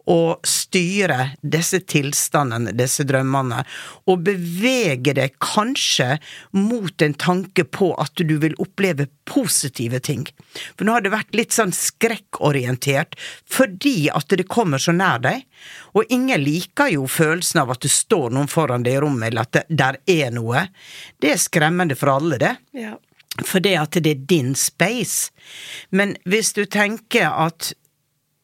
[0.06, 3.62] å styre disse tilstandene, disse drømmene,
[4.06, 6.16] og bevege deg kanskje
[6.54, 10.26] mot en tanke på at du vil oppleve positive ting.
[10.76, 13.18] For nå har det vært litt sånn skrekkorientert
[13.50, 15.42] fordi at det kommer så nær deg,
[15.96, 19.46] og ingen liker jo følelsen av at det står noen foran deg i rommet, eller
[19.46, 20.68] at det der er noe.
[21.22, 22.54] Det er skremmende for alle, det.
[22.76, 22.96] Ja.
[23.44, 25.32] For det at det er din space.
[25.90, 27.74] Men hvis du tenker at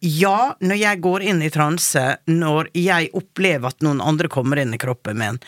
[0.02, 4.74] ja, når jeg går inn i transe, når jeg opplever at noen andre kommer inn
[4.74, 5.38] i kroppen min,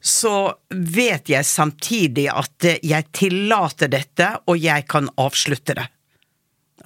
[0.00, 5.86] så vet jeg samtidig at jeg tillater dette, og jeg kan avslutte det.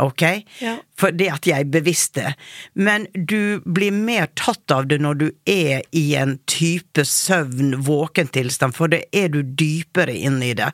[0.05, 0.23] Ok?
[0.61, 0.75] Ja.
[1.01, 2.35] For det at jeg er bevisst det.
[2.77, 8.93] Men du blir mer tatt av det når du er i en type søvn-våken-tilstand, for
[8.93, 10.69] det er du dypere inn i det.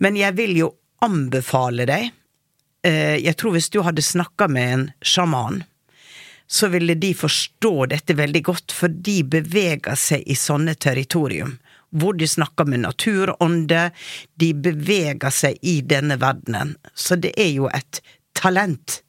[0.00, 0.70] Men jeg vil jo
[1.04, 2.08] anbefale deg
[2.82, 5.58] Jeg tror hvis du hadde snakka med en sjaman,
[6.50, 11.58] så ville de forstå dette veldig godt, for de beveger seg i sånne territorium.
[11.94, 13.90] Hvor de snakker med naturånde,
[14.40, 16.72] de beveger seg i denne verdenen.
[16.94, 18.00] Så det er jo et
[18.38, 19.02] talent.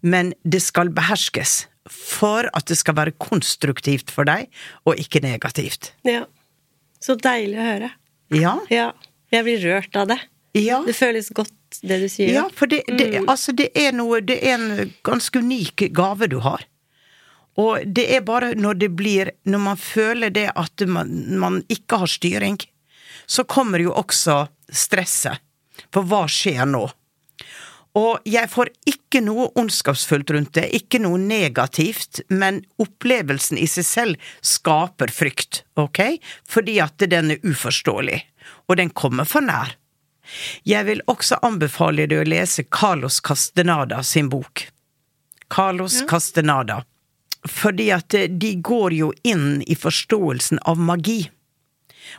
[0.00, 4.48] Men det skal beherskes for at det skal være konstruktivt for deg,
[4.84, 5.92] og ikke negativt.
[6.08, 6.24] ja.
[6.98, 7.88] Så deilig å høre.
[8.34, 8.52] Ja?
[8.74, 8.88] Ja.
[9.30, 10.16] Jeg blir rørt av det.
[10.58, 10.80] Ja.
[10.82, 12.32] Det føles godt, det du sier.
[12.34, 13.28] Ja, for det, det, Mm.
[13.28, 16.64] altså det er noe Det er en ganske unik gave du har.
[17.58, 21.98] Og det er bare når det blir Når man føler det at man, man ikke
[21.98, 22.58] har styring,
[23.26, 25.38] så kommer jo også stresset.
[25.92, 26.88] For hva skjer nå?
[27.98, 33.84] Og jeg får ikke noe ondskapsfullt rundt det, ikke noe negativt, men opplevelsen i seg
[33.84, 36.20] selv skaper frykt, ok?
[36.46, 38.20] Fordi at den er uforståelig,
[38.68, 39.74] og den kommer for nær.
[40.68, 44.68] Jeg vil også anbefale deg å lese Carlos Castenada sin bok.
[45.48, 46.82] Carlos Castenada.
[47.48, 51.28] Fordi at eh, de går jo inn i forståelsen av magi.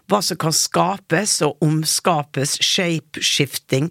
[0.09, 3.89] Hva som kan skapes og omskapes, shape-shifting.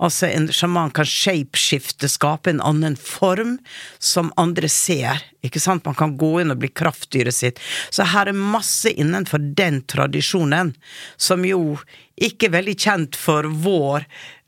[0.00, 3.58] Altså, en sjaman kan shapeshifte, skape en annen form
[3.98, 5.20] som andre ser.
[5.44, 5.84] Ikke sant?
[5.86, 7.60] Man kan gå inn og bli kraftdyret sitt.
[7.92, 10.74] Så her er masse innenfor den tradisjonen,
[11.20, 11.76] som jo
[12.20, 14.04] ikke veldig kjent for vår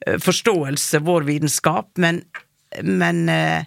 [0.07, 2.23] eh, forståelse, vår vitenskap, men,
[2.83, 3.67] men eh,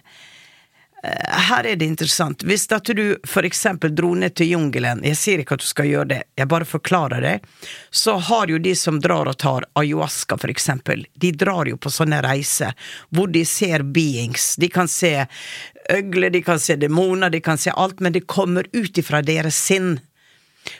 [1.28, 2.42] her er det interessant.
[2.42, 6.08] Hvis at du eksempel dro ned til jungelen, jeg sier ikke at du skal gjøre
[6.12, 7.34] det, jeg bare forklarer det,
[7.90, 12.22] så har jo de som drar og tar ayahuasca eksempel, de drar jo på sånne
[12.24, 12.74] reiser
[13.10, 15.26] hvor de ser beings, de kan se
[15.92, 19.58] øgler, de kan se demoner, de kan se alt, men det kommer ut ifra deres
[19.68, 19.98] sinn.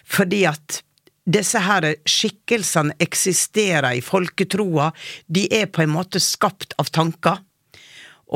[0.05, 0.83] Fordi at
[1.27, 4.93] disse her skikkelsene eksisterer i folketroa,
[5.27, 7.43] de er på en måte skapt av tanker.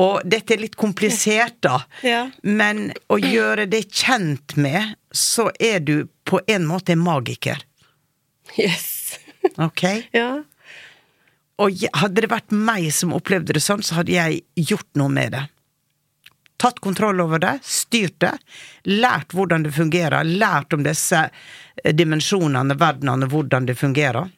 [0.01, 2.25] Og dette er litt komplisert, da, Ja.
[2.43, 5.95] men å gjøre det kjent med, så er du
[6.27, 7.63] på en måte en magiker.
[8.59, 9.17] Yes.
[9.57, 9.81] Ok?
[10.13, 10.43] Ja.
[11.61, 15.33] Og hadde det vært meg som opplevde det sånn, så hadde jeg gjort noe med
[15.35, 15.41] det.
[16.61, 18.35] Tatt kontroll over det, styrt det,
[18.85, 24.29] lært hvordan det fungerer, lært om disse eh, dimensjonene, verdenene, hvordan det fungerer.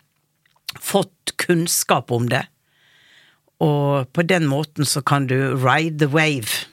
[0.80, 2.46] Fått kunnskap om det.
[3.64, 6.64] Og på den måten så kan du ride the wave.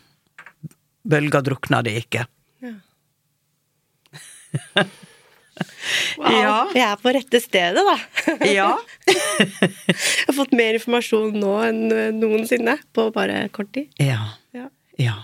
[1.03, 2.27] Bølga drukner det ikke.
[6.17, 6.33] Wow.
[6.33, 6.55] Ja.
[6.73, 7.97] Jeg er på rette stedet, da.
[8.49, 8.71] Ja.
[9.05, 11.83] Jeg har fått mer informasjon nå enn
[12.17, 13.91] noensinne på bare kort tid.
[14.01, 14.23] Ja.
[14.57, 14.71] Ja.
[15.01, 15.17] Ja.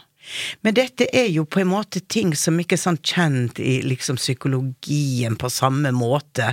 [0.66, 4.18] Men dette er jo på en måte ting som ikke er sånn kjent i liksom
[4.20, 6.52] psykologien på samme måte.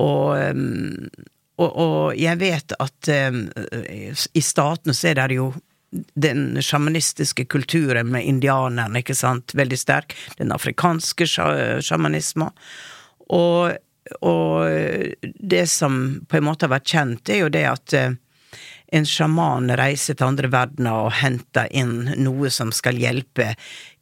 [0.00, 1.10] Og, um,
[1.60, 3.44] og, og jeg vet at um,
[4.32, 5.52] i statene så er det jo
[5.92, 10.16] den sjamanistiske kulturen med indianerne, ikke sant, veldig sterk.
[10.38, 12.52] Den afrikanske sja- sjamanismen.
[13.32, 13.76] Og,
[14.24, 18.16] og det som på en måte har vært kjent, er jo det at eh,
[18.92, 23.54] en sjaman reiser til andre verdener og henter inn noe som skal hjelpe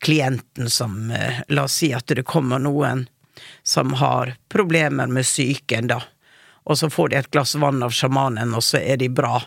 [0.03, 3.07] klienten som eh, La oss si at det kommer noen
[3.62, 6.01] som har problemer med psyken, da.
[6.66, 9.38] Og så får de et glass vann av sjamanen, og så er de bra.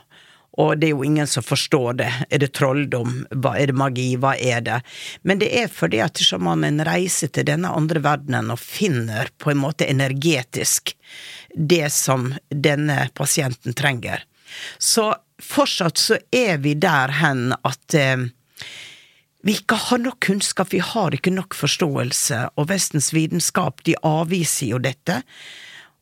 [0.63, 2.09] Og det er jo ingen som forstår det.
[2.29, 3.23] Er det trolldom?
[3.41, 4.07] Hva er det magi?
[4.21, 4.79] Hva er det?
[5.25, 9.63] Men det er fordi at sjamanen reiser til denne andre verdenen og finner på en
[9.63, 10.93] måte energetisk
[11.53, 14.23] det som denne pasienten trenger.
[14.77, 18.29] Så fortsatt så er vi der hen at eh,
[19.43, 24.69] vi ikke har nok kunnskap, vi har ikke nok forståelse, og Vestens vitenskap de avviser
[24.71, 25.19] jo dette.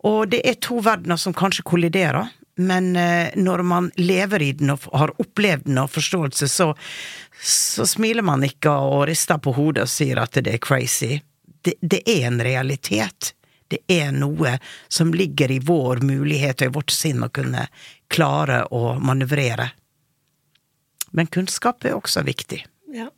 [0.05, 2.29] Og det er to verdener som kanskje kolliderer,
[2.61, 6.71] men eh, når man lever i den og har opplevd den og forståelse, så,
[7.41, 11.21] så smiler man ikke og rister på hodet og sier at det er crazy.
[11.65, 13.33] Det, det er en realitet.
[13.71, 14.57] Det er noe
[14.91, 17.65] som ligger i vår mulighet og i vårt sinn å kunne
[18.11, 19.71] klare å manøvrere.
[21.15, 22.61] Men kunnskap er også viktig.
[22.95, 23.09] Ja.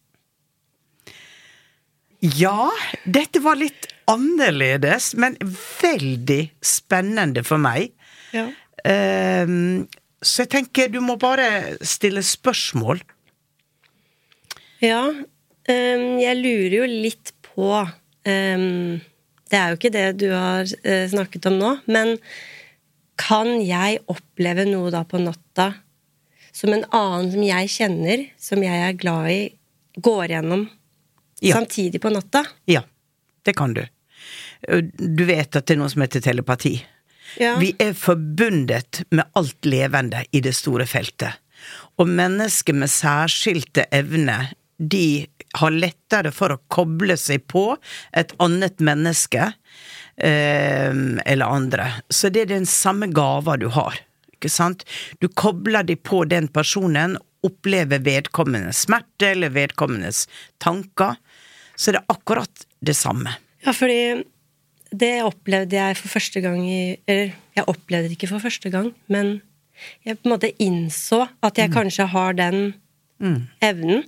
[2.24, 2.70] Ja,
[3.04, 5.36] dette var litt annerledes, men
[5.82, 7.92] veldig spennende for meg.
[8.34, 8.48] Ja.
[8.88, 9.90] Ehm,
[10.24, 13.04] så jeg tenker du må bare stille spørsmål.
[14.84, 15.04] Ja,
[15.68, 17.70] ehm, jeg lurer jo litt på
[18.28, 19.02] ehm,
[19.52, 22.16] Det er jo ikke det du har eh, snakket om nå, men
[23.20, 25.74] kan jeg oppleve noe da på natta
[26.54, 29.42] som en annen som jeg kjenner, som jeg er glad i,
[29.98, 30.68] går gjennom
[31.42, 31.56] Ja.
[31.58, 32.46] samtidig på natta?
[32.66, 32.84] Ja,
[33.44, 33.86] det kan du.
[34.98, 36.78] Du vet at det er noe som heter telepati.
[37.42, 37.56] Ja.
[37.60, 41.34] Vi er forbundet med alt levende i det store feltet.
[41.98, 45.28] Og mennesker med særskilte evner, de
[45.60, 47.78] har lettere for å koble seg på
[48.14, 49.54] et annet menneske eh,
[50.18, 51.88] eller andre.
[52.14, 53.98] Så det er den samme gava du har.
[54.36, 54.84] Ikke sant?
[55.20, 60.28] Du kobler deg på den personen, opplever vedkommendes smerte eller vedkommendes
[60.64, 61.18] tanker.
[61.76, 63.34] Så det er akkurat det samme.
[63.66, 64.24] Ja, fordi
[64.94, 68.92] det opplevde jeg for første gang i Eller jeg opplevde det ikke for første gang,
[69.08, 69.42] men
[70.06, 72.74] jeg på en måte innså at jeg kanskje har den
[73.64, 74.04] evnen.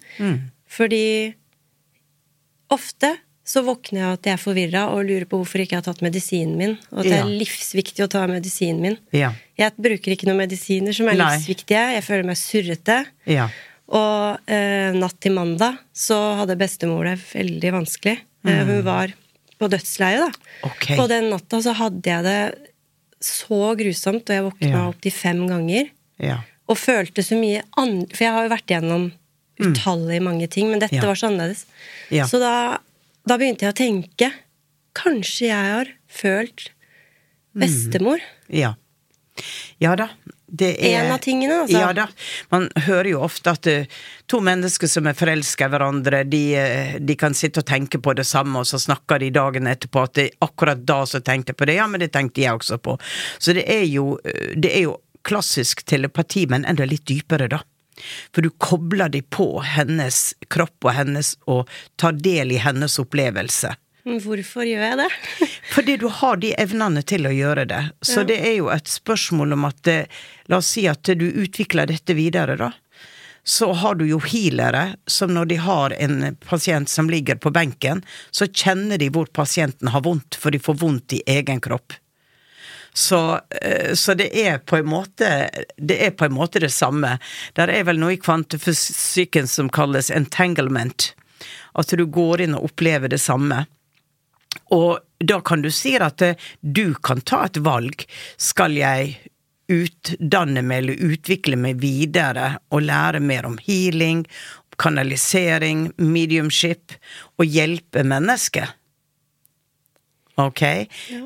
[0.70, 1.34] Fordi
[2.74, 3.16] ofte
[3.46, 5.86] så våkner jeg av at jeg er forvirra og lurer på hvorfor ikke jeg har
[5.94, 6.72] tatt medisinen min.
[6.92, 8.98] Og at det er livsviktig å ta medisinen min.
[9.14, 9.34] Ja.
[9.60, 11.28] Jeg bruker ikke noen medisiner som er Nei.
[11.38, 11.84] livsviktige.
[11.94, 12.98] Jeg føler meg surrete.
[13.30, 13.46] Ja.
[13.94, 18.16] Og eh, natt til mandag så hadde bestemor det veldig vanskelig.
[18.50, 19.14] Eh, hun var
[19.62, 20.56] på dødsleiet, da.
[20.72, 20.96] Okay.
[20.98, 21.04] Ok.
[21.04, 22.72] Og den natta så hadde jeg det
[23.26, 24.88] så grusomt, og jeg våkna Ja.
[24.90, 25.92] opptil fem ganger.
[26.20, 26.40] Ja.
[26.68, 29.06] Og følte så mye annet For jeg har jo vært gjennom
[29.62, 31.02] utallige mange ting, men dette Mm.
[31.04, 31.08] Ja.
[31.08, 31.66] var så annerledes.
[32.12, 32.26] Ja.
[32.28, 32.80] Så da,
[33.26, 34.32] da begynte jeg å tenke
[34.96, 36.70] Kanskje jeg har følt
[37.56, 37.64] Mm.
[38.48, 38.76] Ja.
[39.78, 40.10] Ja da.
[40.46, 41.80] Det er En av tingene, altså.
[41.80, 42.08] Ja da.
[42.52, 43.88] Man hører jo ofte at uh,
[44.30, 48.14] to mennesker som er forelska i hverandre, de, eh, de kan sitte og tenke på
[48.16, 51.60] det samme, og så snakker de dagen etterpå at det, akkurat da så tenkte jeg
[51.60, 51.80] på det.
[51.80, 52.98] Ja, men det tenkte jeg også på.
[53.40, 57.64] Så det er jo, eh, det er jo klassisk telepati, men enda litt dypere, da.
[58.34, 61.70] For du kobler deg på hennes kropp og hennes, og
[62.00, 63.76] tar del i hennes opplevelse.
[64.06, 65.10] Hvorfor gjør jeg det?
[65.76, 67.82] Fordi du har de evnene til å gjøre det.
[68.06, 71.90] Så det er jo et spørsmål om at eh, La oss si at du utvikler
[71.90, 72.70] dette videre, da.
[73.46, 78.04] Så har du jo healere som når de har en pasient som ligger på benken,
[78.30, 81.98] så kjenner de hvor pasienten har vondt, for de får vondt i egen kropp.
[82.96, 87.18] Så, eh, så det er på en måte Det er på en måte det samme.
[87.54, 91.12] Der er vel noe i kvantefysikken som kalles entanglement.
[91.76, 93.66] At du går inn og opplever det samme.
[94.72, 98.08] Og da kan du si at eh, du kan ta et valg.
[98.40, 99.18] Skal jeg
[99.68, 104.24] utdanne meg eller utvikle meg videre og lære mer om healing,
[104.80, 106.96] kanalisering, mediumship,
[107.36, 108.72] og hjelpe mennesker?
[110.42, 110.62] Ok?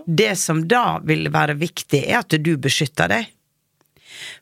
[0.05, 3.29] Det som da vil være viktig, er at du beskytter deg.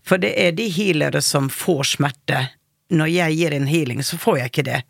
[0.06, 2.48] For det er de healere som får smerte.
[2.92, 4.82] Når jeg gir en healing, så får jeg ikke det.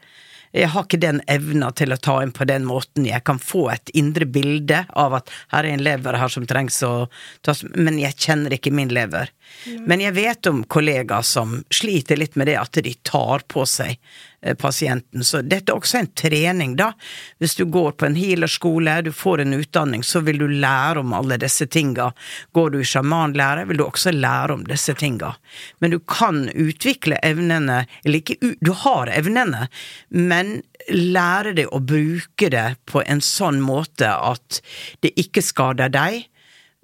[0.56, 3.06] Jeg har ikke den evna til å ta inn på den måten.
[3.06, 6.80] Jeg kan få et indre bilde av at her er en lever her som trengs
[6.88, 7.10] å
[7.46, 9.34] tas Men jeg kjenner ikke min lever.
[9.86, 13.98] Men jeg vet om kollegaer som sliter litt med det at de tar på seg
[14.42, 15.24] eh, pasienten.
[15.24, 16.92] Så dette er også en trening, da.
[17.42, 21.16] Hvis du går på en healerskole, du får en utdanning, så vil du lære om
[21.18, 22.12] alle disse tinga.
[22.56, 25.34] Går du i sjamanlære, vil du også lære om disse tinga.
[25.80, 29.68] Men du kan utvikle evnene, eller ikke Du har evnene,
[30.10, 34.62] men lære deg å bruke det på en sånn måte at
[35.04, 36.28] det ikke skader deg,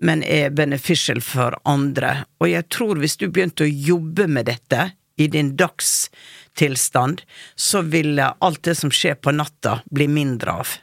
[0.03, 2.25] men er beneficial for andre.
[2.43, 7.23] Og jeg tror hvis du begynte å jobbe med dette i din dagstilstand,
[7.55, 10.73] så ville alt det som skjer på natta, bli mindre av.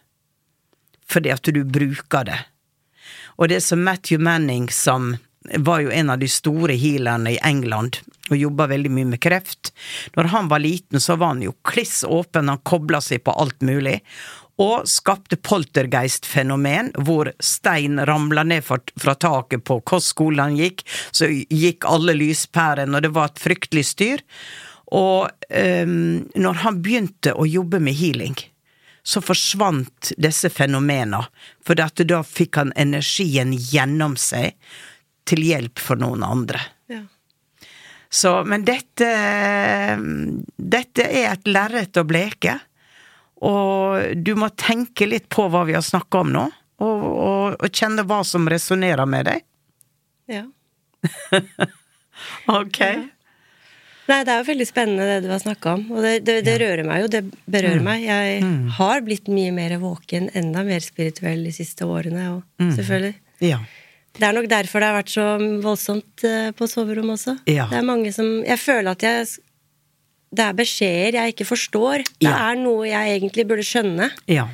[1.11, 2.39] Fordi at du bruker det.
[3.41, 5.16] Og det som Matthew Manning, som
[5.59, 7.99] var jo en av de store healerne i England,
[8.31, 9.73] og jobba veldig mye med kreft.
[10.14, 13.64] Når han var liten, så var han jo kliss åpen, han kobla seg på alt
[13.66, 13.99] mulig
[14.61, 20.85] og skapte poltergeist-fenomen, hvor stein ramla ned fra, fra taket på kostskolen han gikk,
[21.17, 24.25] så gikk alle lyspærene, og det var et fryktelig styr.
[24.91, 28.37] Og um, når han begynte å jobbe med healing,
[29.03, 31.23] så forsvant disse fenomenene,
[31.65, 34.59] for da fikk han energien gjennom seg
[35.31, 36.61] til hjelp for noen andre.
[36.91, 37.07] Ja.
[38.11, 39.09] Så, men dette
[40.57, 42.57] Dette er et lerret å bleke.
[43.41, 46.47] Og du må tenke litt på hva vi har snakka om nå,
[46.80, 49.47] og, og, og, kjenne hva som resonnerer med deg.
[50.30, 50.45] Ja.
[52.61, 52.80] ok.
[52.84, 53.09] Ja.
[54.11, 56.57] Nei, det er jo veldig spennende det du har snakka om, og det, det, det
[56.57, 56.62] ja.
[56.64, 57.11] rører meg jo.
[57.12, 57.86] Det berører mm.
[57.86, 58.07] meg.
[58.09, 58.64] Jeg mm.
[58.80, 62.72] har blitt mye mer våken, enda mer spirituell de siste årene, og mm.
[62.78, 63.14] selvfølgelig.
[63.47, 63.61] Ja.
[64.18, 65.26] Det er nok derfor det har vært så
[65.62, 67.36] voldsomt eh, på soverommet også.
[67.49, 67.68] Ja.
[67.70, 69.28] Det er mange som Jeg føler at jeg
[70.31, 72.05] det er beskjeder jeg ikke forstår.
[72.20, 72.37] Det ja.
[72.51, 74.11] er noe jeg egentlig burde skjønne.
[74.31, 74.47] Ja.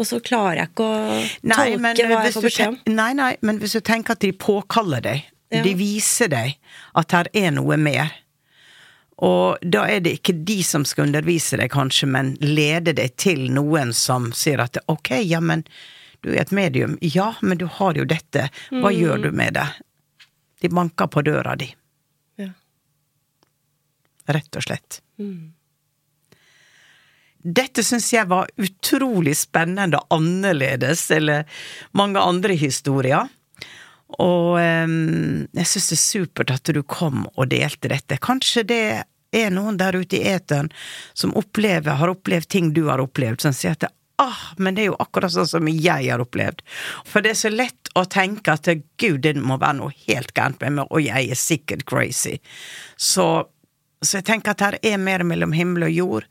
[0.00, 2.78] Og så klarer jeg ikke å nei, tolke men, hva jeg får beskjed om.
[2.96, 5.60] Nei, nei, men hvis du tenker at de påkaller deg, ja.
[5.66, 6.56] de viser deg
[6.98, 8.14] at her er noe mer,
[9.22, 13.44] og da er det ikke de som skal undervise deg, kanskje, men lede deg til
[13.54, 15.62] noen som sier at ok, ja, men
[16.24, 16.96] du er et medium.
[17.04, 18.48] Ja, men du har jo dette.
[18.72, 18.96] Hva mm.
[18.96, 19.68] gjør du med det?
[20.64, 21.68] De banker på døra di
[24.30, 25.00] rett og slett.
[25.20, 25.52] Mm.
[27.42, 31.48] Dette syns jeg var utrolig spennende og annerledes, eller
[31.98, 33.30] mange andre historier.
[34.22, 38.20] Og um, jeg syns det er supert at du kom og delte dette.
[38.22, 38.84] Kanskje det
[39.32, 40.70] er noen der ute i eteren
[41.16, 43.88] som opplever, har opplevd ting du har opplevd, som sier at
[44.22, 46.60] ah, men det er jo akkurat sånn som jeg har opplevd.
[47.08, 48.68] For det er så lett å tenke at
[49.00, 52.36] gud, det må være noe helt gærent med meg, og jeg er sikkert crazy.
[52.96, 53.48] Så
[54.02, 56.26] så jeg tenker at her er mer mellom himmel og jord.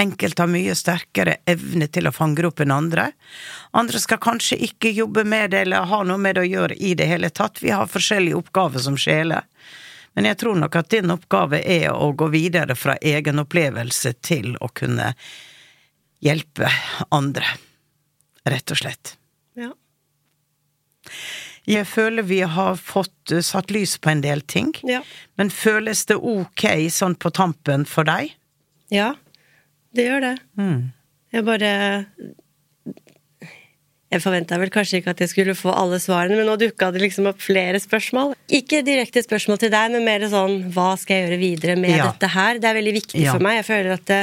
[0.00, 3.10] Enkelte har mye sterkere evne til å fange opp enn andre.
[3.76, 6.94] Andre skal kanskje ikke jobbe med det eller ha noe med det å gjøre i
[6.98, 7.60] det hele tatt.
[7.62, 9.44] Vi har forskjellige oppgaver som sjeler.
[10.16, 14.56] Men jeg tror nok at din oppgave er å gå videre fra egen opplevelse til
[14.60, 15.12] å kunne
[16.24, 16.68] hjelpe
[17.10, 17.54] andre.
[18.48, 19.16] Rett og slett.
[19.56, 19.72] Ja.
[21.70, 24.72] Jeg føler vi har fått uh, satt lys på en del ting.
[24.86, 25.02] Ja.
[25.38, 28.34] Men føles det ok sånn på tampen for deg?
[28.92, 29.14] Ja,
[29.94, 30.36] det gjør det.
[30.58, 30.90] Mm.
[31.32, 31.70] Jeg bare
[34.12, 37.00] Jeg forventa vel kanskje ikke at jeg skulle få alle svarene, men nå dukka det
[37.06, 38.34] liksom opp flere spørsmål.
[38.52, 42.10] Ikke direkte spørsmål til deg, men mer sånn hva skal jeg gjøre videre med ja.
[42.10, 42.60] dette her?
[42.60, 43.32] Det er veldig viktig ja.
[43.32, 43.62] for meg.
[43.62, 44.20] Jeg føler at det,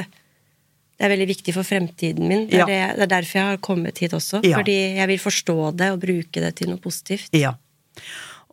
[1.00, 2.42] det er veldig viktig for fremtiden min.
[2.50, 2.66] Det er, ja.
[2.68, 4.42] det, det er, derfor jeg har kommet hit også.
[4.44, 4.58] Ja.
[4.60, 7.32] Fordi jeg vil forstå det og bruke det til noe positivt.
[7.40, 7.54] Ja.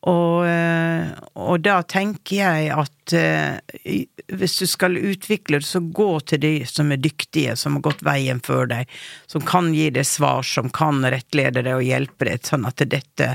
[0.07, 3.97] Og, eh, og da tenker jeg at uh,
[4.39, 8.07] hvis du skal utvikle det, så gå til de som er dyktige, som har gått
[8.07, 8.95] veien før deg,
[9.27, 13.33] som kan gi deg svar, som kan rettlede deg og hjelpe deg, sånn at dette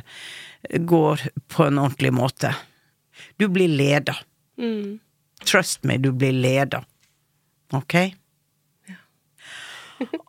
[0.88, 2.54] går på en ordentlig måte.
[3.36, 4.16] Du blir leda.
[4.56, 5.02] Mm.
[5.44, 6.86] Trust me, du blir leda.
[7.76, 8.14] Ok?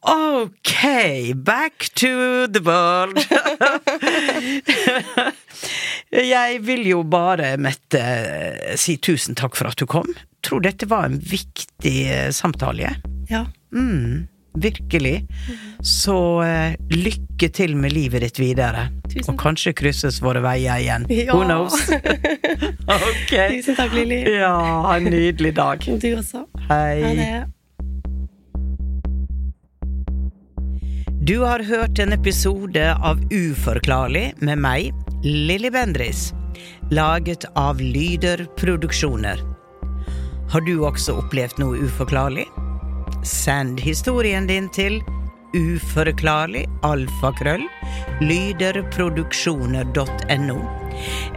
[0.03, 0.73] Ok,
[1.35, 3.18] back to the world.
[6.12, 8.03] Jeg vil jo bare, Mette,
[8.81, 10.09] si tusen takk for at du kom.
[10.43, 11.99] Tror dette var en viktig
[12.35, 12.95] samtale, samtale.
[13.29, 13.47] Ja.
[13.75, 15.27] Mm, virkelig.
[15.83, 18.89] Så uh, lykke til med livet ditt videre.
[19.09, 19.33] Tusen.
[19.33, 21.07] Og kanskje krysses våre veier igjen.
[21.11, 21.33] Ja.
[21.35, 21.75] Who knows?
[22.99, 23.33] ok.
[23.33, 24.23] Tusen takk, Lilly.
[24.39, 24.55] Ja,
[24.87, 25.83] ha en nydelig dag.
[25.87, 26.47] Du også.
[26.68, 27.03] Hei.
[27.03, 27.35] Ha det.
[31.25, 36.35] Du har hørt en episode av Uforklarlig med meg, Lilly Bendris,
[36.91, 39.39] laget av Lyder Produksjoner.
[40.51, 42.43] Har du også opplevd noe uforklarlig?
[43.23, 44.99] Send historien din til
[45.55, 47.62] uforklarlig alfakrøll
[48.25, 50.59] lyderproduksjoner.no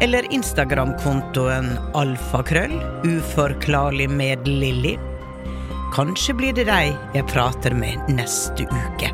[0.02, 2.74] eller Instagram-kontoen alfakrøll
[3.06, 4.98] uforklarlig med Lilly.
[5.94, 9.14] Kanskje blir det deg jeg prater med neste uke.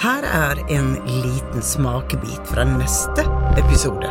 [0.00, 3.20] Her er en liten smakebit fra neste
[3.60, 4.08] episode.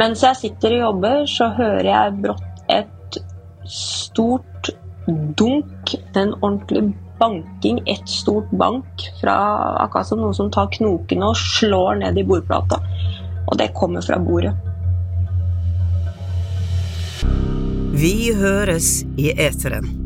[0.00, 3.18] Mens jeg sitter og jobber, så hører jeg brått et
[3.68, 4.70] stort
[5.36, 6.86] dunk, en ordentlig
[7.20, 9.36] banking, Et stort bank, fra
[9.84, 12.80] akkurat som noen som tar knokene og slår ned i bordplata.
[13.44, 14.56] Og det kommer fra bordet.
[17.92, 20.05] Vi høres i eteren.